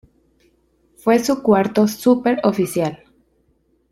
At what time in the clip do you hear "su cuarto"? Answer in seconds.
1.19-1.87